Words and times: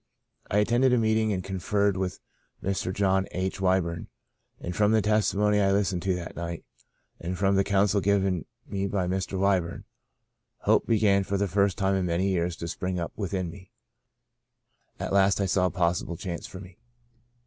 "I 0.49 0.57
attended 0.57 0.93
a 0.93 0.97
meeting 0.97 1.31
and 1.31 1.43
conferred 1.43 1.95
with 1.95 2.13
i6o 2.13 2.17
By 2.17 2.17
a 2.17 2.23
Great 2.23 2.49
Deliverance 2.57 2.79
Mr. 2.79 2.93
John 2.99 3.27
H. 3.33 3.59
Wyburn, 3.59 4.07
and 4.59 4.75
from 4.75 4.91
the 4.93 5.01
testimo 5.03 5.51
nies 5.51 5.61
I 5.61 5.71
listened 5.71 6.01
to 6.01 6.15
that 6.15 6.35
night 6.35 6.65
and 7.19 7.37
from 7.37 7.55
the 7.55 7.63
council 7.63 8.01
given 8.01 8.45
me 8.65 8.87
by 8.87 9.05
Mr. 9.07 9.37
Wyburn, 9.37 9.83
hope 10.61 10.87
be 10.87 10.97
gan 10.97 11.23
for 11.23 11.37
the 11.37 11.47
first 11.47 11.77
time 11.77 11.93
in 11.93 12.07
many 12.07 12.29
years 12.29 12.55
to 12.55 12.67
spring 12.67 12.97
up 12.99 13.11
within 13.15 13.51
me. 13.51 13.69
At 14.99 15.13
last 15.13 15.39
I 15.39 15.45
saw 15.45 15.67
a 15.67 15.69
possible 15.69 16.17
chance 16.17 16.47
for 16.47 16.59
me. 16.59 16.79